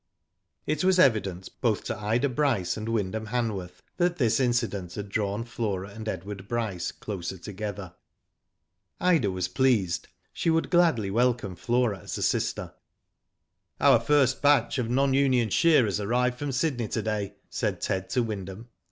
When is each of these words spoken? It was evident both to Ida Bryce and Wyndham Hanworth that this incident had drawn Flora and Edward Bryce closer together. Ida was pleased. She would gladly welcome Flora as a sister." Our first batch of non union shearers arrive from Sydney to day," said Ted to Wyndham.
It 0.65 0.83
was 0.83 0.97
evident 0.97 1.47
both 1.61 1.83
to 1.83 1.95
Ida 1.95 2.27
Bryce 2.27 2.75
and 2.75 2.89
Wyndham 2.89 3.27
Hanworth 3.27 3.83
that 3.97 4.17
this 4.17 4.39
incident 4.39 4.95
had 4.95 5.09
drawn 5.09 5.43
Flora 5.43 5.89
and 5.89 6.09
Edward 6.09 6.47
Bryce 6.47 6.91
closer 6.91 7.37
together. 7.37 7.93
Ida 8.99 9.29
was 9.29 9.47
pleased. 9.47 10.07
She 10.33 10.49
would 10.49 10.71
gladly 10.71 11.11
welcome 11.11 11.55
Flora 11.55 11.99
as 11.99 12.17
a 12.17 12.23
sister." 12.23 12.73
Our 13.89 13.99
first 13.99 14.41
batch 14.41 14.79
of 14.79 14.89
non 14.89 15.13
union 15.13 15.51
shearers 15.51 15.99
arrive 15.99 16.35
from 16.35 16.51
Sydney 16.51 16.87
to 16.87 17.03
day," 17.03 17.35
said 17.51 17.79
Ted 17.79 18.09
to 18.09 18.23
Wyndham. 18.23 18.69